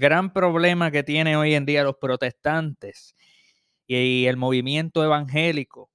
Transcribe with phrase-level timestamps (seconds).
[0.00, 3.14] Gran problema que tienen hoy en día los protestantes
[3.86, 5.90] y el movimiento evangélico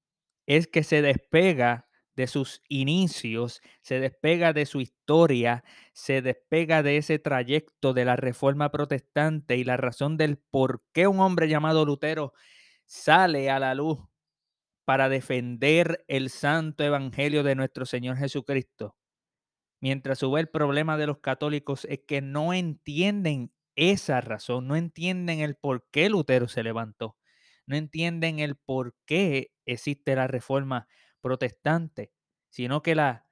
[0.45, 6.97] es que se despega de sus inicios, se despega de su historia, se despega de
[6.97, 11.83] ese trayecto de la reforma protestante y la razón del por qué un hombre llamado
[11.83, 12.33] Lutero
[12.85, 13.97] sale a la luz
[14.85, 18.95] para defender el santo evangelio de nuestro Señor Jesucristo.
[19.81, 25.39] Mientras sube el problema de los católicos es que no entienden esa razón, no entienden
[25.41, 27.17] el por qué Lutero se levantó,
[27.67, 30.87] no entienden el por qué existe la reforma
[31.21, 32.11] protestante,
[32.49, 33.25] sino que la,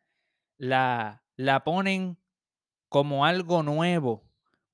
[0.58, 2.18] la, la ponen
[2.90, 4.24] como algo nuevo,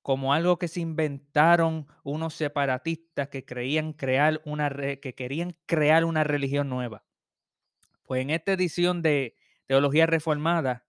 [0.01, 6.23] como algo que se inventaron unos separatistas que creían crear una que querían crear una
[6.23, 7.03] religión nueva.
[8.05, 9.35] Pues en esta edición de
[9.67, 10.85] Teología Reformada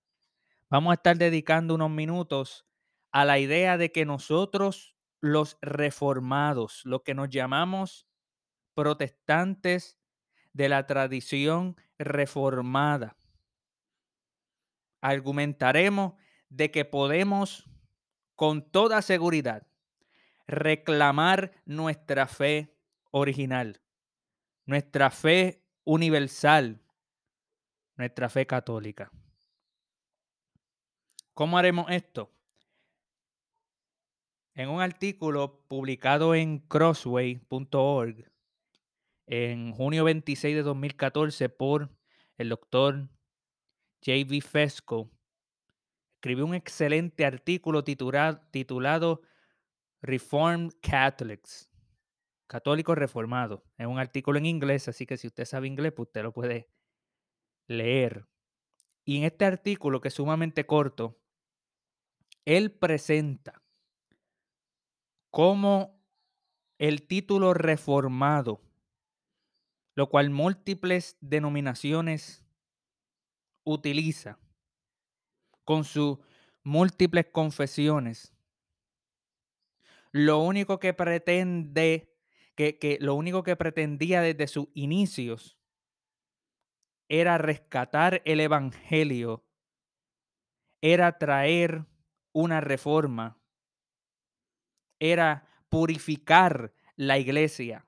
[0.70, 2.67] vamos a estar dedicando unos minutos
[3.12, 8.06] a la idea de que nosotros los reformados, lo que nos llamamos
[8.75, 9.98] protestantes
[10.52, 13.17] de la tradición reformada,
[15.00, 16.14] argumentaremos
[16.48, 17.69] de que podemos
[18.34, 19.67] con toda seguridad
[20.47, 22.77] reclamar nuestra fe
[23.11, 23.80] original,
[24.67, 26.80] nuestra fe universal,
[27.96, 29.11] nuestra fe católica.
[31.35, 32.33] ¿Cómo haremos esto?
[34.55, 38.30] En un artículo publicado en crossway.org
[39.27, 41.88] en junio 26 de 2014 por
[42.36, 43.08] el doctor
[44.05, 44.40] J.V.
[44.40, 45.08] Fesco,
[46.16, 49.22] escribió un excelente artículo titulado, titulado
[50.02, 51.70] Reformed Catholics,
[52.48, 53.62] Católicos Reformados.
[53.78, 56.68] Es un artículo en inglés, así que si usted sabe inglés, pues usted lo puede
[57.68, 58.27] leer.
[59.05, 61.20] Y en este artículo, que es sumamente corto,
[62.44, 63.62] él presenta
[65.30, 66.01] cómo
[66.79, 68.61] el título reformado,
[69.95, 72.45] lo cual múltiples denominaciones
[73.64, 74.39] utiliza
[75.64, 76.18] con sus
[76.63, 78.33] múltiples confesiones,
[80.13, 82.17] lo único que pretende,
[82.57, 85.58] que, que lo único que pretendía desde sus inicios
[87.08, 89.45] era rescatar el Evangelio,
[90.80, 91.85] era traer
[92.33, 93.39] una reforma,
[95.00, 97.86] era purificar la iglesia.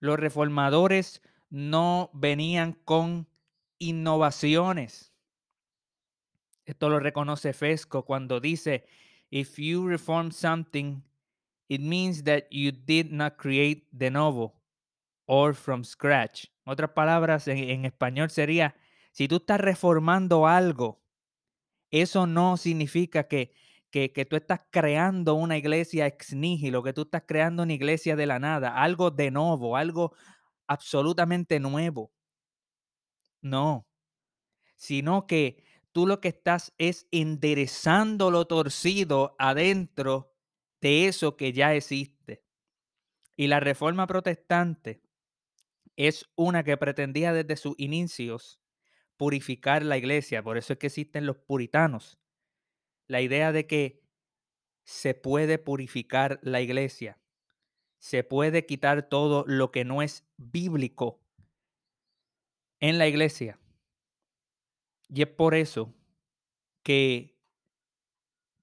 [0.00, 3.26] Los reformadores no venían con
[3.78, 5.12] innovaciones.
[6.64, 8.86] Esto lo reconoce Fesco cuando dice,
[9.30, 11.02] if you reform something,
[11.68, 14.54] it means that you did not create de nuevo
[15.26, 16.46] or from scratch.
[16.64, 18.74] Otras palabras en, en español sería,
[19.12, 21.00] si tú estás reformando algo,
[21.90, 23.54] eso no significa que,
[24.08, 28.26] que, tú estás creando una iglesia ex nihilo, que tú estás creando una iglesia de
[28.26, 30.14] la nada, algo de nuevo, algo
[30.66, 32.12] absolutamente nuevo.
[33.40, 33.86] No,
[34.74, 40.34] sino que tú lo que estás es enderezando lo torcido adentro
[40.82, 42.44] de eso que ya existe.
[43.34, 45.00] Y la reforma protestante
[45.96, 48.60] es una que pretendía desde sus inicios
[49.16, 50.42] purificar la iglesia.
[50.42, 52.18] Por eso es que existen los puritanos.
[53.08, 54.02] La idea de que
[54.84, 57.18] se puede purificar la iglesia.
[57.98, 61.20] Se puede quitar todo lo que no es bíblico
[62.80, 63.58] en la iglesia.
[65.08, 65.92] Y es por eso
[66.82, 67.36] que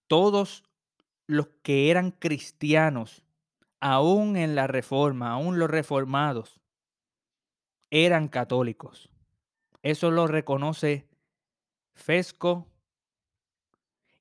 [0.08, 0.64] todos
[1.28, 3.24] los que eran cristianos,
[3.80, 6.62] aún en la reforma, aún los reformados,
[7.90, 9.10] eran católicos.
[9.82, 11.10] Eso lo reconoce
[11.94, 12.73] Fesco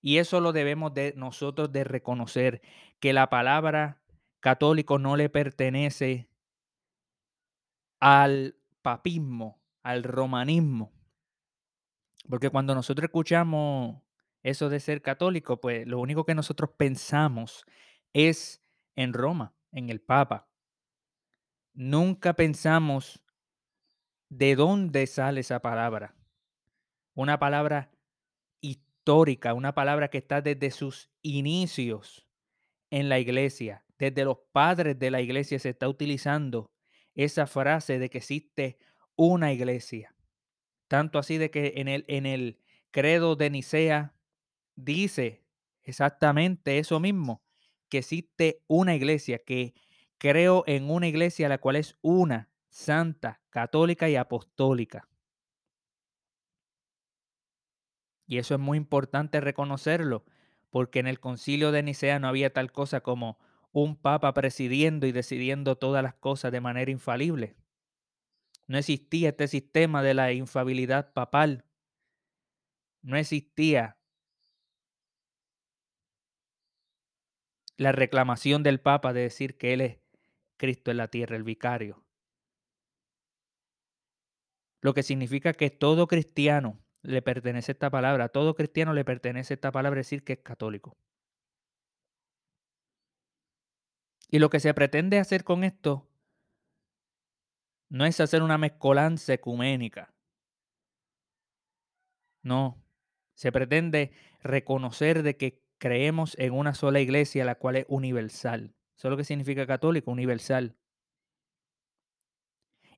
[0.02, 2.60] y eso lo debemos de nosotros de reconocer,
[2.98, 4.02] que la palabra
[4.40, 6.28] católico no le pertenece
[8.00, 10.92] al papismo, al romanismo.
[12.28, 14.02] Porque cuando nosotros escuchamos
[14.42, 17.64] eso de ser católico, pues lo único que nosotros pensamos
[18.12, 18.60] es
[18.96, 20.48] en Roma, en el Papa.
[21.74, 23.22] Nunca pensamos
[24.28, 26.16] de dónde sale esa palabra.
[27.14, 27.92] Una palabra
[29.02, 32.24] histórica, una palabra que está desde sus inicios
[32.88, 36.70] en la iglesia, desde los padres de la iglesia se está utilizando
[37.16, 38.78] esa frase de que existe
[39.16, 40.14] una iglesia.
[40.86, 42.60] Tanto así de que en el, en el
[42.92, 44.14] credo de Nicea
[44.76, 45.42] dice
[45.82, 47.42] exactamente eso mismo,
[47.88, 49.74] que existe una iglesia, que
[50.18, 55.08] creo en una iglesia la cual es una, santa, católica y apostólica.
[58.26, 60.24] Y eso es muy importante reconocerlo,
[60.70, 63.38] porque en el concilio de Nicea no había tal cosa como
[63.72, 67.56] un papa presidiendo y decidiendo todas las cosas de manera infalible.
[68.66, 71.64] No existía este sistema de la infabilidad papal.
[73.02, 73.98] No existía
[77.76, 79.98] la reclamación del papa de decir que él es
[80.56, 82.04] Cristo en la tierra, el vicario.
[84.80, 89.54] Lo que significa que todo cristiano le pertenece esta palabra, a todo cristiano le pertenece
[89.54, 90.96] esta palabra decir que es católico.
[94.30, 96.08] Y lo que se pretende hacer con esto
[97.90, 100.14] no es hacer una mezcolanza ecuménica.
[102.42, 102.82] No,
[103.34, 104.12] se pretende
[104.42, 108.74] reconocer de que creemos en una sola iglesia, la cual es universal.
[108.96, 110.76] Eso es lo que significa católico, universal.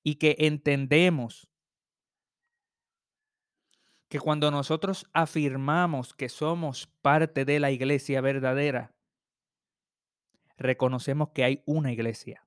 [0.02, 1.48] Y que entendemos
[4.14, 8.94] que cuando nosotros afirmamos que somos parte de la iglesia verdadera,
[10.56, 12.46] reconocemos que hay una iglesia.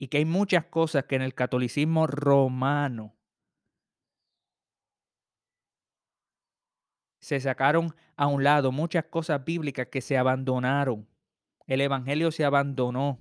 [0.00, 3.14] Y que hay muchas cosas que en el catolicismo romano
[7.20, 11.06] se sacaron a un lado, muchas cosas bíblicas que se abandonaron.
[11.68, 13.20] El Evangelio se abandonó.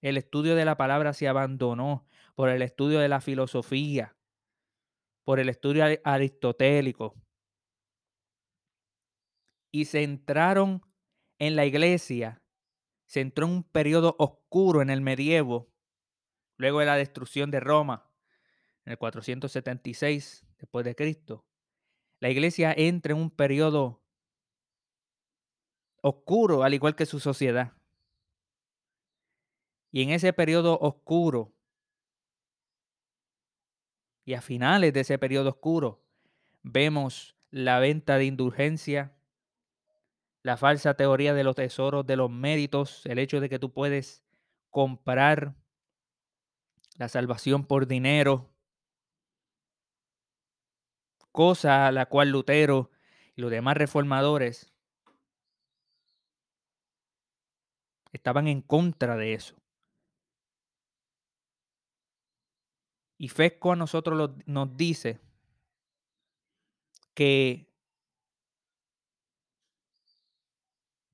[0.00, 2.04] El estudio de la palabra se abandonó
[2.34, 4.16] por el estudio de la filosofía,
[5.24, 7.14] por el estudio aristotélico.
[9.70, 10.82] Y se entraron
[11.38, 12.42] en la iglesia,
[13.06, 15.72] se entró en un periodo oscuro en el medievo,
[16.56, 18.10] luego de la destrucción de Roma,
[18.84, 21.46] en el 476 después de Cristo
[22.22, 24.00] la iglesia entra en un periodo
[26.02, 27.72] oscuro, al igual que su sociedad.
[29.90, 31.52] Y en ese periodo oscuro,
[34.24, 36.02] y a finales de ese periodo oscuro,
[36.62, 39.16] vemos la venta de indulgencia,
[40.42, 44.24] la falsa teoría de los tesoros, de los méritos, el hecho de que tú puedes
[44.70, 45.54] comprar
[46.96, 48.50] la salvación por dinero,
[51.30, 52.90] cosa a la cual Lutero
[53.34, 54.72] y los demás reformadores
[58.12, 59.61] estaban en contra de eso.
[63.22, 65.20] Y Fesco a nosotros nos dice
[67.14, 67.70] que,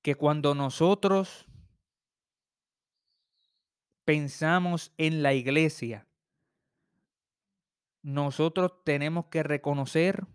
[0.00, 1.44] que cuando nosotros
[4.06, 6.08] pensamos en la iglesia,
[8.00, 10.26] nosotros tenemos que reconocer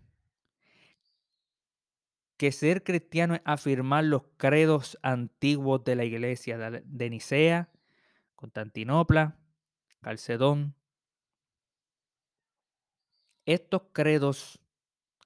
[2.36, 7.68] que ser cristiano es afirmar los credos antiguos de la iglesia de Nicea,
[8.36, 9.40] Constantinopla,
[10.02, 10.76] Calcedón.
[13.46, 14.60] Estos credos,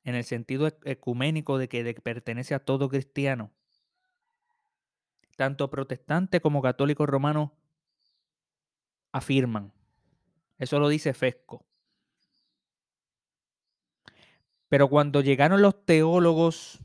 [0.04, 3.52] en el sentido ecuménico de que pertenece a todo cristiano,
[5.36, 7.56] tanto protestante como católico romano,
[9.12, 9.72] afirman.
[10.58, 11.64] Eso lo dice Fesco.
[14.68, 16.80] Pero cuando llegaron los teólogos,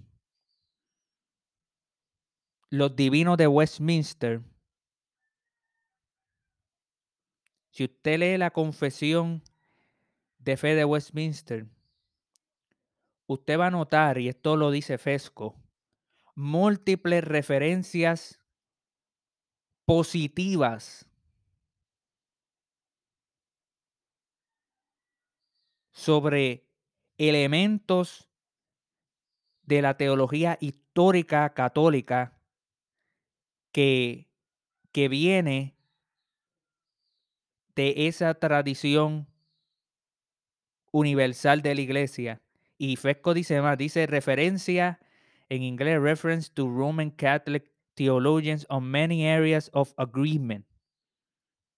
[2.70, 4.42] los divinos de Westminster,
[7.72, 9.44] si usted lee la confesión
[10.44, 11.66] de fe de Westminster,
[13.28, 15.56] usted va a notar, y esto lo dice Fesco,
[16.36, 18.40] múltiples referencias
[19.86, 21.06] positivas
[25.92, 26.68] sobre
[27.18, 28.28] elementos
[29.62, 32.38] de la teología histórica católica
[33.72, 34.28] que,
[34.92, 35.78] que viene
[37.76, 39.33] de esa tradición
[40.94, 42.42] universal de la iglesia.
[42.78, 45.00] Y Fesco dice más, dice referencia
[45.50, 50.66] en inglés, reference to Roman Catholic theologians on many areas of agreement.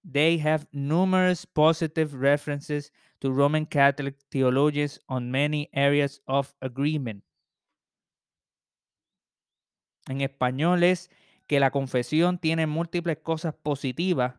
[0.03, 7.23] They have numerous positive references to Roman Catholic theologians on many areas of agreement.
[10.07, 11.09] En español es
[11.47, 14.35] que la confesión tiene múltiples cosas positivas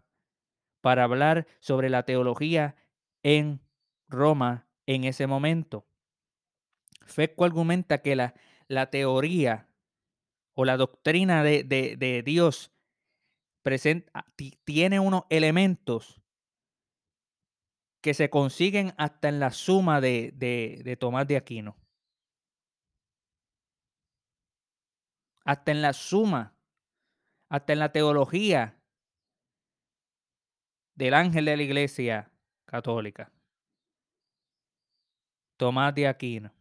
[0.81, 2.77] para hablar sobre la teología
[3.25, 3.61] en
[4.09, 5.87] Roma en ese momento.
[7.07, 8.35] Fesco argumenta que la,
[8.69, 9.69] la teoría
[10.55, 12.73] o la doctrina de, de, de Dios
[13.63, 14.25] presenta,
[14.65, 16.23] tiene unos elementos
[18.01, 21.77] que se consiguen hasta en la suma de, de, Tomás de Aquino.
[25.45, 26.57] Hasta en la suma,
[27.49, 28.81] hasta en la teología
[30.95, 32.31] del ángel de la iglesia
[32.65, 33.33] católica.
[35.57, 36.53] Tomás de Aquino.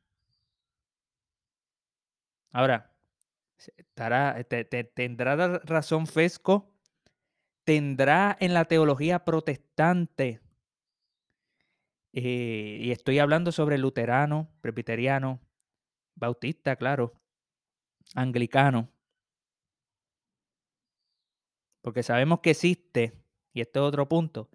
[2.52, 2.90] Ahora,
[3.78, 4.42] estará,
[4.94, 6.74] tendrá razón Fesco,
[7.66, 10.40] tendrá en la teología protestante,
[12.14, 15.42] eh, y estoy hablando sobre luterano, presbiteriano,
[16.16, 17.14] bautista, claro,
[18.14, 18.90] anglicano,
[21.82, 23.22] porque sabemos que existe,
[23.54, 24.50] y este es otro punto,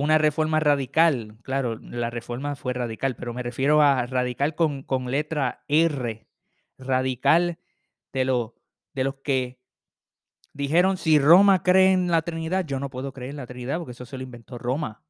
[0.00, 5.10] una reforma radical, claro, la reforma fue radical, pero me refiero a radical con, con
[5.10, 6.28] letra R,
[6.78, 7.58] radical
[8.12, 8.54] de, lo,
[8.94, 9.58] de los que
[10.52, 13.90] dijeron, si Roma cree en la Trinidad, yo no puedo creer en la Trinidad porque
[13.90, 15.02] eso se lo inventó Roma.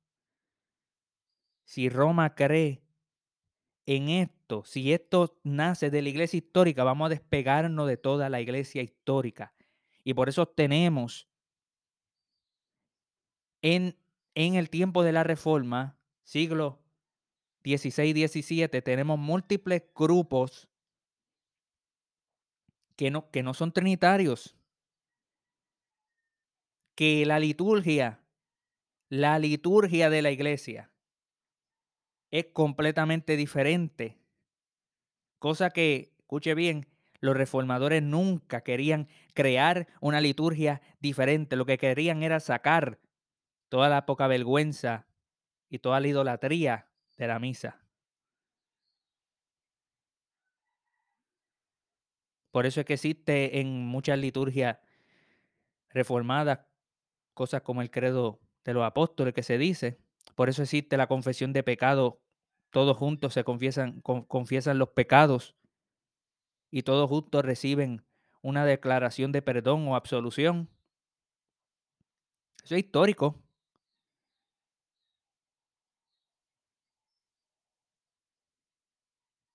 [1.66, 2.82] Si Roma cree
[3.84, 8.40] en esto, si esto nace de la iglesia histórica, vamos a despegarnos de toda la
[8.40, 9.52] iglesia histórica.
[10.02, 11.28] Y por eso tenemos
[13.60, 13.94] en
[14.34, 16.80] en el tiempo de la Reforma, siglo
[17.64, 20.68] XVI y XVII, tenemos múltiples grupos
[22.96, 24.56] que no, que no son trinitarios,
[26.94, 28.20] que la liturgia,
[29.08, 30.90] la liturgia de la iglesia
[32.30, 34.18] es completamente diferente.
[35.38, 36.86] Cosa que, escuche bien,
[37.20, 41.56] los reformadores nunca querían crear una liturgia diferente.
[41.56, 42.98] Lo que querían era sacar
[43.68, 45.06] toda la poca vergüenza
[45.68, 47.80] y toda la idolatría de la misa.
[52.50, 54.78] Por eso es que existe en muchas liturgias
[55.90, 56.60] reformadas
[57.34, 59.98] cosas como el credo de los apóstoles que se dice.
[60.34, 62.20] Por eso existe la confesión de pecado.
[62.70, 65.56] Todos juntos se confiesan, confiesan los pecados
[66.70, 68.04] y todos juntos reciben
[68.42, 70.68] una declaración de perdón o absolución.
[72.64, 73.42] Eso es histórico.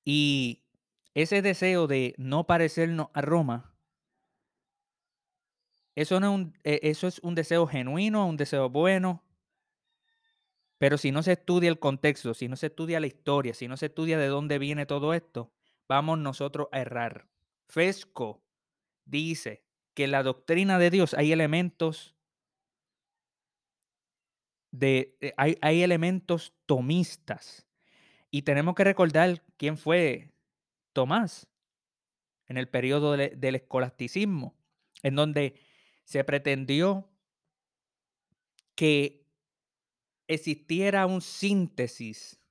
[0.05, 0.63] Y
[1.13, 3.73] ese deseo de no parecernos a Roma,
[5.95, 9.23] eso, no es un, e, eso es un deseo genuino, un deseo bueno,
[10.77, 13.77] pero si no se estudia el contexto, si no se estudia la historia, si no
[13.77, 15.53] se estudia de dónde viene todo esto,
[15.87, 17.27] vamos nosotros a errar.
[17.67, 18.43] Fesco
[19.05, 22.15] dice que en la doctrina de Dios hay elementos
[24.71, 27.67] de eh, hay, hay elementos tomistas.
[28.33, 30.31] Y tenemos que recordar quién fue
[30.91, 31.47] Tomás
[32.47, 34.57] en el periodo del escolasticismo,
[35.03, 35.53] en donde
[36.03, 37.11] se pretendió
[38.73, 39.27] que
[40.27, 42.41] existiera un síntesis,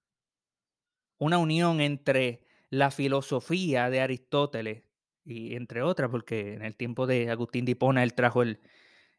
[1.19, 4.85] una unión entre la filosofía de Aristóteles
[5.25, 8.61] y entre otras, porque en el tiempo de Agustín de Hipona él trajo el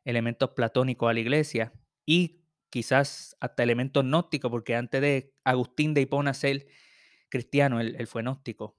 [0.05, 1.73] elementos platónicos a la iglesia
[2.05, 2.42] y
[2.73, 6.65] quizás hasta elementos gnósticos, porque antes de Agustín de Hipona ser
[7.29, 8.75] cristiano, él fue gnóstico.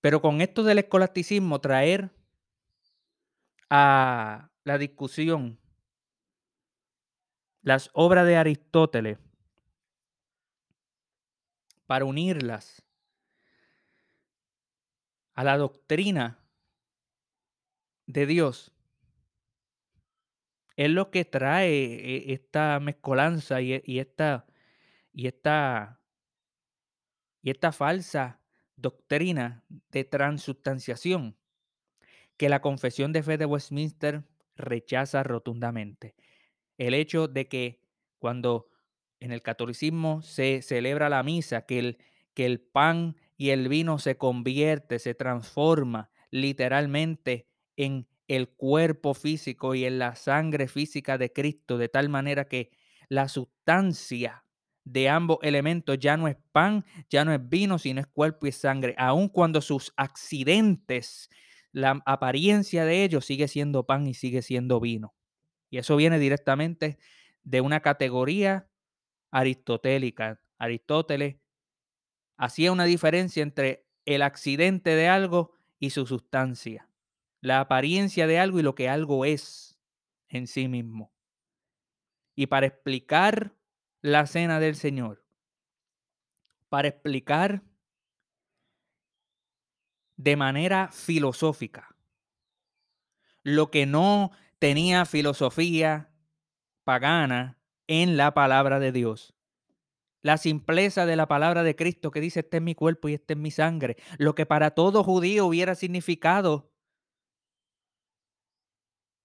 [0.00, 2.10] Pero con esto del escolasticismo, traer
[3.68, 5.60] a la discusión
[7.60, 9.18] las obras de Aristóteles
[11.84, 12.82] para unirlas
[15.34, 16.42] a la doctrina
[18.06, 18.72] de Dios
[20.80, 24.46] es lo que trae eh, esta mezcolanza y, y esta
[25.12, 26.00] y esta
[27.42, 28.40] y esta falsa
[28.76, 31.36] doctrina de transubstanciación
[32.38, 34.24] que la confesión de fe de Westminster
[34.56, 36.14] rechaza rotundamente.
[36.78, 37.82] El hecho de que
[38.18, 38.70] cuando
[39.18, 41.98] en el catolicismo se celebra la misa, que el,
[42.32, 49.74] que el pan y el vino se convierte, se transforma literalmente en el cuerpo físico
[49.74, 52.70] y en la sangre física de Cristo, de tal manera que
[53.08, 54.44] la sustancia
[54.84, 58.52] de ambos elementos ya no es pan, ya no es vino, sino es cuerpo y
[58.52, 61.28] sangre, aun cuando sus accidentes,
[61.72, 65.12] la apariencia de ellos sigue siendo pan y sigue siendo vino.
[65.68, 66.98] Y eso viene directamente
[67.42, 68.70] de una categoría
[69.32, 70.40] aristotélica.
[70.56, 71.38] Aristóteles
[72.36, 76.89] hacía una diferencia entre el accidente de algo y su sustancia,
[77.40, 79.78] la apariencia de algo y lo que algo es
[80.28, 81.12] en sí mismo.
[82.34, 83.54] Y para explicar
[84.02, 85.24] la cena del Señor
[86.70, 87.62] para explicar
[90.16, 91.94] de manera filosófica
[93.42, 96.10] lo que no tenía filosofía
[96.84, 99.34] pagana en la palabra de Dios.
[100.22, 103.32] La simpleza de la palabra de Cristo que dice, este es mi cuerpo y este
[103.32, 103.96] es mi sangre.
[104.18, 106.69] Lo que para todo judío hubiera significado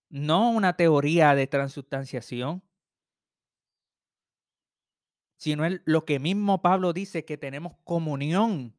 [0.10, 2.64] no una teoría de transustanciación,
[5.38, 8.76] sino es lo que mismo Pablo dice, que tenemos comunión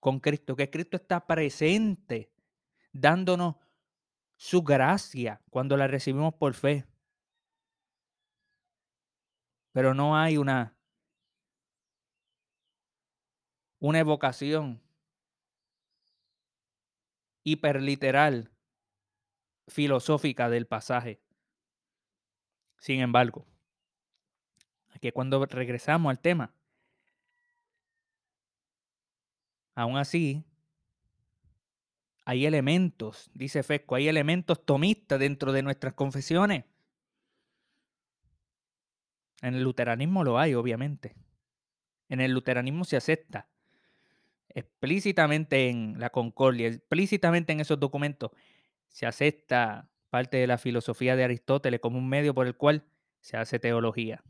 [0.00, 2.30] con Cristo, que Cristo está presente,
[2.92, 3.56] dándonos
[4.36, 6.86] su gracia cuando la recibimos por fe.
[9.72, 10.76] Pero no hay una,
[13.78, 14.80] una evocación
[17.42, 18.53] hiperliteral,
[19.68, 21.20] filosófica del pasaje.
[22.78, 23.46] Sin embargo,
[25.00, 26.54] que cuando regresamos al tema,
[29.74, 30.44] aún así,
[32.24, 36.64] hay elementos, dice Fesco, hay elementos tomistas dentro de nuestras confesiones.
[39.42, 41.14] En el luteranismo lo hay, obviamente.
[42.08, 43.48] En el luteranismo se acepta
[44.48, 48.30] explícitamente en la concordia, explícitamente en esos documentos,
[48.94, 52.84] se acepta parte de la filosofía de Aristóteles como un medio por el cual
[53.18, 54.22] se hace teología,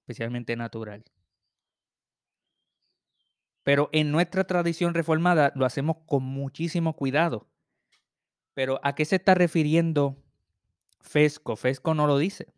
[0.00, 1.04] especialmente natural.
[3.62, 7.46] Pero en nuestra tradición reformada lo hacemos con muchísimo cuidado.
[8.52, 10.20] Pero ¿a qué se está refiriendo
[11.00, 11.54] Fesco?
[11.54, 12.52] Fesco no lo dice.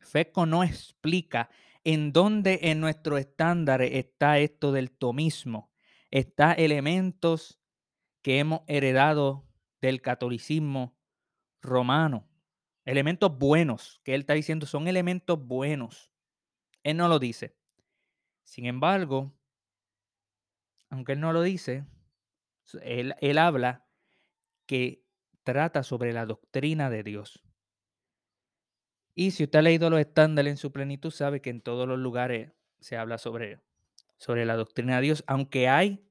[0.00, 1.50] Fesco no explica
[1.84, 5.70] en dónde en nuestro estándar está esto del tomismo.
[6.10, 7.60] Está elementos
[8.22, 9.44] que hemos heredado
[9.82, 10.96] del catolicismo
[11.60, 12.26] romano.
[12.84, 16.10] Elementos buenos, que él está diciendo son elementos buenos.
[16.82, 17.54] Él no lo dice.
[18.44, 19.34] Sin embargo,
[20.88, 21.84] aunque él no lo dice,
[22.82, 23.86] él, habla
[24.66, 25.04] que
[25.42, 27.42] trata sobre la doctrina de Dios.
[29.14, 31.98] Y si usted ha leído los estándares en su plenitud, sabe que en todos los
[31.98, 33.60] lugares se habla sobre,
[34.16, 36.04] sobre la doctrina de Dios, aunque hay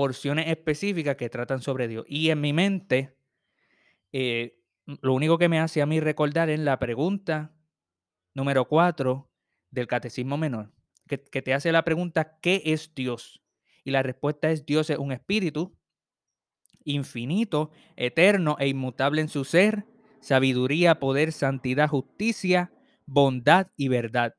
[0.00, 2.06] porciones específicas que tratan sobre Dios.
[2.08, 3.14] Y en mi mente,
[4.12, 4.56] eh,
[5.02, 7.52] lo único que me hace a mí recordar es la pregunta
[8.32, 9.30] número cuatro
[9.70, 10.72] del Catecismo Menor
[11.18, 13.42] que, te hace la pregunta, ¿qué es Dios?
[13.84, 15.76] Y la respuesta es Dios es un espíritu
[16.84, 19.84] infinito, eterno e inmutable en su ser,
[20.20, 22.72] sabiduría, poder, santidad, justicia,
[23.04, 24.34] bondad y verdad.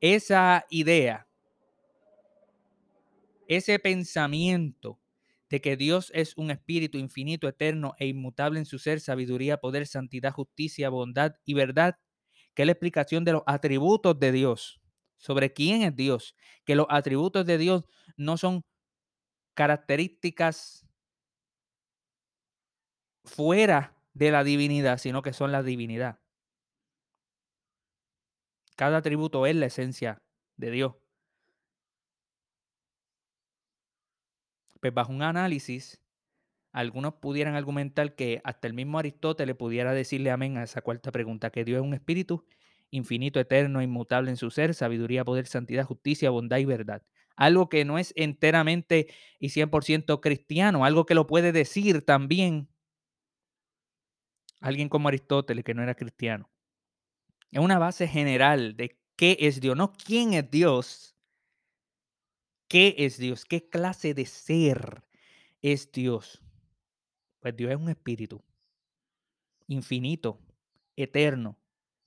[0.00, 1.28] Esa idea,
[3.50, 5.00] ese pensamiento
[5.48, 9.88] de que Dios es un espíritu infinito, eterno e inmutable en su ser, sabiduría, poder,
[9.88, 11.98] santidad, justicia, bondad y verdad,
[12.54, 14.80] que es la explicación de los atributos de Dios
[15.16, 17.86] sobre quién es Dios, que los atributos de Dios
[18.16, 18.64] no son
[19.54, 20.86] características
[23.24, 26.20] fuera de la divinidad, sino que son la divinidad.
[28.76, 30.22] Cada atributo es la esencia
[30.56, 30.99] de Dios.
[34.80, 36.00] Pues bajo un análisis,
[36.72, 41.50] algunos pudieran argumentar que hasta el mismo Aristóteles pudiera decirle amén a esa cuarta pregunta,
[41.50, 42.46] que Dios es un espíritu
[42.90, 47.02] infinito, eterno, inmutable en su ser, sabiduría, poder, santidad, justicia, bondad y verdad.
[47.36, 52.68] Algo que no es enteramente y 100% cristiano, algo que lo puede decir también
[54.60, 56.50] alguien como Aristóteles, que no era cristiano.
[57.50, 61.16] Es una base general de qué es Dios, no quién es Dios,
[62.70, 65.02] qué es Dios, qué clase de ser
[65.60, 66.40] es Dios.
[67.40, 68.42] Pues Dios es un espíritu
[69.66, 70.38] infinito,
[70.96, 71.58] eterno,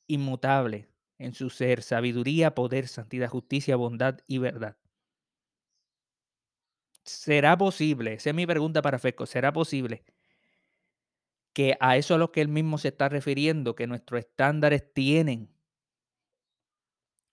[0.08, 4.78] inmutable en su ser, sabiduría, poder, santidad, justicia, bondad y verdad.
[7.04, 8.14] ¿Será posible?
[8.14, 9.26] Esa es mi pregunta para Fesco.
[9.26, 10.04] ¿Será posible
[11.54, 15.50] que a eso a lo que él mismo se está refiriendo, que nuestros estándares tienen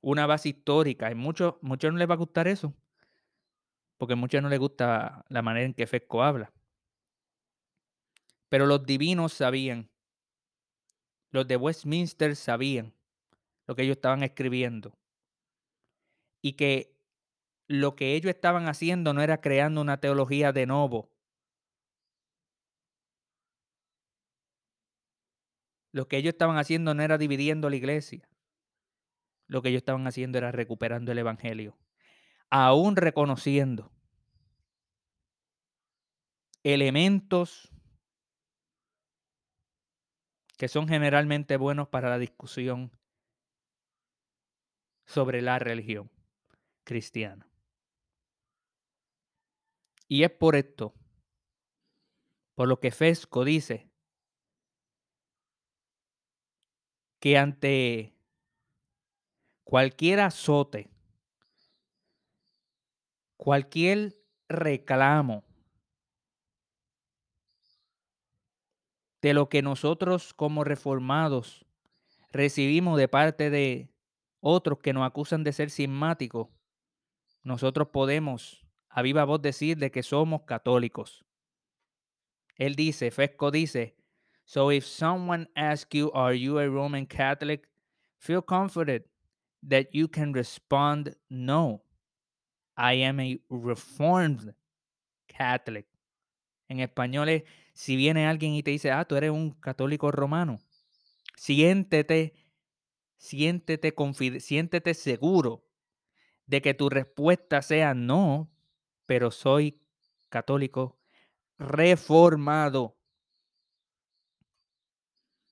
[0.02, 1.06] una base histórica?
[1.08, 2.74] A muchos, muchos no les va a gustar eso,
[4.00, 6.50] porque a muchos no les gusta la manera en que Fesco habla.
[8.48, 9.90] Pero los divinos sabían
[11.30, 12.94] los de Westminster sabían
[13.66, 14.98] lo que ellos estaban escribiendo
[16.42, 16.96] y que
[17.68, 21.10] lo que ellos estaban haciendo no era creando una teología de nuevo.
[25.92, 28.26] Lo que ellos estaban haciendo no era dividiendo la iglesia.
[29.46, 31.76] Lo que ellos estaban haciendo era recuperando el Evangelio.
[32.50, 33.90] Aún reconociendo
[36.62, 37.70] elementos
[40.58, 42.90] que son generalmente buenos para la discusión
[45.06, 46.10] sobre la religión
[46.84, 47.48] cristiana.
[50.06, 50.92] Y es por esto,
[52.54, 53.88] por lo que Fesco dice,
[57.20, 58.14] que ante
[59.64, 60.89] cualquier azote,
[63.40, 64.18] cualquier
[64.50, 65.44] reclamo
[69.22, 71.64] de lo que nosotros como reformados
[72.32, 73.88] recibimos de parte de
[74.40, 76.48] otros que nos acusan de ser cismáticos,
[77.42, 81.24] nosotros podemos a viva voz decir de que somos católicos.
[82.56, 83.96] Él dice, Fesco dice,
[84.44, 87.66] so if someone asks you, are you a Roman Catholic?
[88.18, 89.06] Feel confident
[89.66, 91.82] that you can respond, no,
[92.80, 94.54] I am a Reformed
[95.26, 95.86] Catholic.
[96.66, 97.42] En español es,
[97.74, 100.60] si viene alguien y te dice, ah, tú eres un católico romano,
[101.36, 102.32] siéntete,
[103.18, 103.94] siéntete,
[104.40, 105.66] siéntete seguro
[106.46, 108.50] de que tu respuesta sea no,
[109.04, 109.82] pero soy
[110.30, 110.98] católico
[111.58, 112.96] reformado.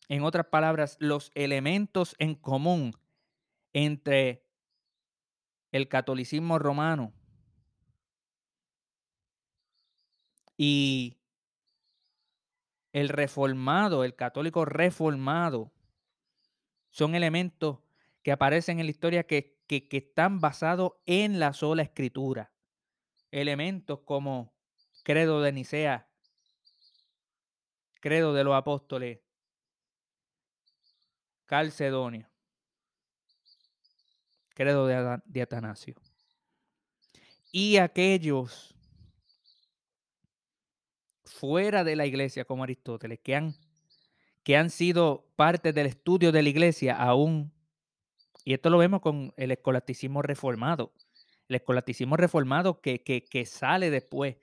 [0.08, 2.96] En otras palabras, los elementos en común
[3.74, 4.46] entre
[5.72, 7.12] el catolicismo romano
[10.59, 11.16] y
[12.92, 15.73] el reformado, el católico reformado,
[16.90, 17.79] son elementos
[18.23, 22.51] que aparecen en la historia que, que, están basados en la sola escritura.
[23.31, 24.53] Elementos como
[25.05, 26.09] credo de Nicea,
[28.01, 29.21] credo de los apóstoles,
[31.47, 32.29] Calcedonio,
[34.55, 35.94] credo de Atanasio.
[37.53, 38.77] Y aquellos
[41.38, 43.55] fuera de la iglesia como Aristóteles, que han,
[44.42, 47.53] que han sido parte del estudio de la iglesia aún,
[48.44, 50.92] y esto lo vemos con el escolasticismo reformado,
[51.48, 54.37] el escolasticismo reformado que, que, sale después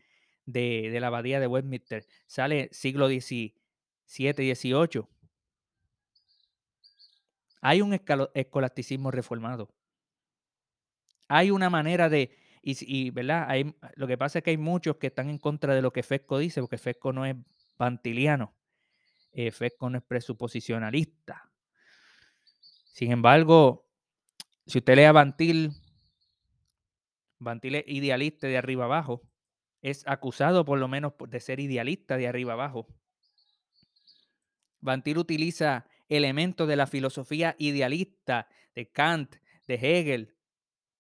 [0.46, 3.54] de, de, la abadía de Westminster, sale siglo XVII,
[4.08, 5.04] XVIII.
[7.62, 8.00] Hay un
[8.34, 9.70] escolasticismo reformado.
[11.28, 12.30] Hay una manera de,
[12.68, 13.46] y, ¿verdad?
[13.48, 16.02] Hay, lo que pasa es que hay muchos que están en contra de lo que
[16.02, 17.36] Fesco dice, porque Fesco no es
[17.78, 18.56] pantiliano.
[19.32, 21.52] Eh, Fesco no es presuposicionalista.
[22.92, 23.88] Sin embargo,
[24.66, 25.74] si usted lee a Bantil,
[27.38, 29.22] Bantil es idealista de arriba abajo.
[29.82, 32.88] Es acusado por lo menos de ser idealista de arriba abajo.
[34.80, 39.36] Bantil utiliza elementos de la filosofía idealista de Kant,
[39.68, 40.35] de Hegel,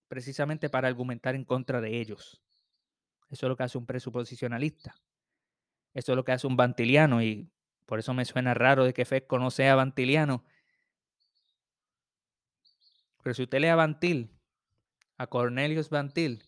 [0.07, 2.41] precisamente para argumentar en contra de ellos.
[3.29, 4.95] Eso es lo que hace un presuposicionalista.
[5.93, 7.49] Eso es lo que hace un bantiliano y
[7.85, 10.43] por eso me suena raro de que Fesco no sea bantiliano.
[13.23, 14.29] Pero si usted lee a Bantil,
[15.17, 16.43] a Cornelius Bantil,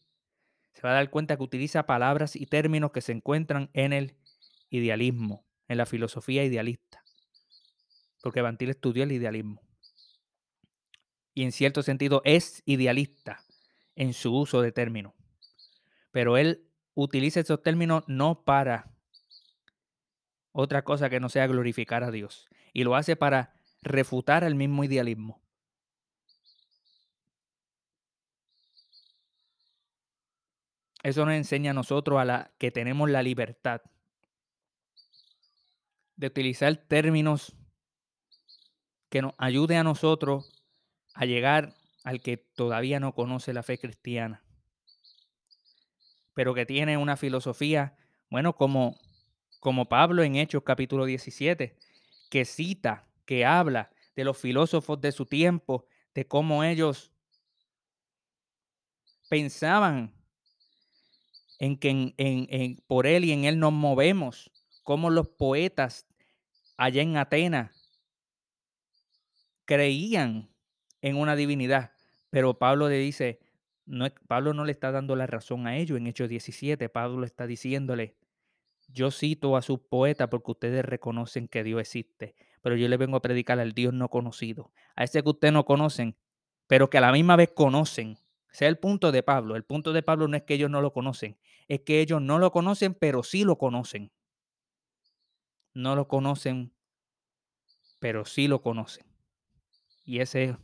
[0.73, 4.15] se va a dar cuenta que utiliza palabras y términos que se encuentran en el
[4.69, 7.03] idealismo, en la filosofía idealista.
[8.21, 9.61] Porque Bantil estudió el idealismo.
[11.33, 13.46] Y en cierto sentido es idealista
[13.97, 15.13] en su uso de términos.
[16.11, 18.91] Pero él utiliza esos términos no para
[20.51, 22.47] otra cosa que no sea glorificar a Dios.
[22.73, 25.41] Y lo hace para refutar el mismo idealismo.
[31.03, 33.81] Eso nos enseña a nosotros a la que tenemos la libertad
[36.15, 37.55] de utilizar términos
[39.09, 40.51] que nos ayude a nosotros
[41.13, 41.73] a llegar
[42.07, 44.41] al que todavía no conoce la fe cristiana,
[46.33, 47.97] pero que tiene una filosofía,
[48.29, 48.97] bueno, como,
[49.59, 51.75] como Pablo en Hechos capítulo 17,
[52.29, 57.11] que cita, que habla de los filósofos de su tiempo, de cómo ellos
[59.27, 60.13] pensaban
[61.59, 64.49] en que en, en, por él y en él nos movemos,
[64.81, 66.07] como los poetas
[66.77, 67.69] allá en Atenas
[69.65, 70.49] creían
[71.01, 71.96] en una divinidad.
[72.29, 73.39] Pero Pablo le dice,
[74.27, 76.89] Pablo no le está dando la razón a ellos en Hechos 17.
[76.89, 78.17] Pablo está diciéndole,
[78.87, 83.17] yo cito a sus poetas porque ustedes reconocen que Dios existe, pero yo le vengo
[83.17, 86.17] a predicar al Dios no conocido, a ese que ustedes no conocen,
[86.67, 88.17] pero que a la misma vez conocen.
[88.51, 89.55] Ese es el punto de Pablo.
[89.55, 91.37] El punto de Pablo no es que ellos no lo conocen,
[91.67, 94.11] es que ellos no lo conocen, pero sí lo conocen.
[95.73, 96.73] No lo conocen,
[97.99, 99.05] pero sí lo conocen.
[100.03, 100.57] Y ese es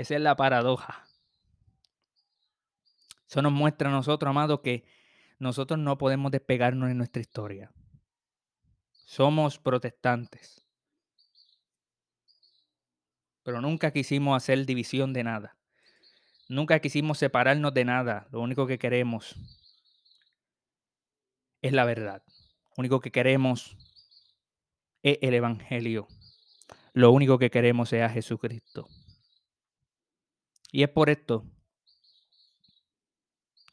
[0.00, 1.06] esa es la paradoja.
[3.28, 4.84] Eso nos muestra a nosotros, amados, que
[5.38, 7.70] nosotros no podemos despegarnos de nuestra historia.
[9.04, 10.66] Somos protestantes.
[13.42, 15.56] Pero nunca quisimos hacer división de nada.
[16.48, 18.26] Nunca quisimos separarnos de nada.
[18.32, 19.36] Lo único que queremos
[21.62, 22.22] es la verdad.
[22.26, 23.76] Lo único que queremos
[25.02, 26.08] es el Evangelio.
[26.92, 28.88] Lo único que queremos es a Jesucristo.
[30.72, 31.44] Y es por esto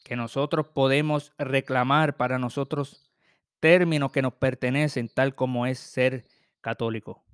[0.04, 3.08] que nosotros podemos reclamar para nosotros
[3.60, 6.26] términos que nos pertenecen, tal como es ser
[6.62, 7.26] católico.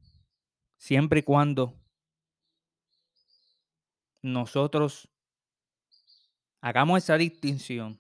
[0.78, 1.80] Siempre y cuando
[4.22, 5.10] nosotros
[6.62, 8.00] hagamos esa distinción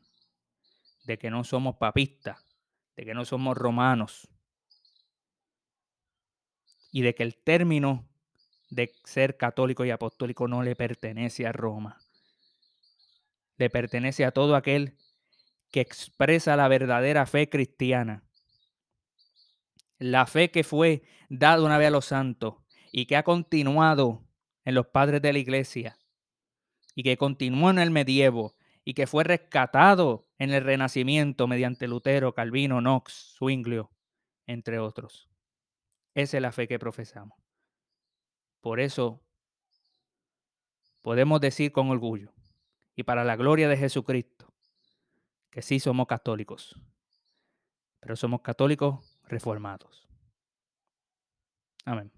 [1.04, 2.44] de que no somos papistas,
[2.96, 4.28] de que no somos romanos
[6.92, 8.08] y de que el término
[8.74, 12.00] de ser católico y apostólico no le pertenece a Roma.
[13.58, 14.98] Le pertenece a todo aquel
[15.72, 18.24] que expresa la verdadera fe cristiana.
[20.00, 22.56] La fe que fue dada una vez a los santos
[22.92, 24.28] y que ha continuado
[24.66, 25.98] en los padres de la iglesia
[26.96, 32.34] y que continuó en el medievo y que fue rescatado en el Renacimiento mediante Lutero,
[32.34, 33.92] Calvino, Knox, Zwinglio,
[34.48, 35.30] entre otros.
[36.16, 37.43] Esa es la fe que profesamos.
[38.64, 39.22] Por eso
[41.02, 42.32] podemos decir con orgullo
[42.96, 44.54] y para la gloria de Jesucristo
[45.50, 46.74] que sí somos católicos,
[48.00, 50.08] pero somos católicos reformados.
[51.84, 52.10] Amén.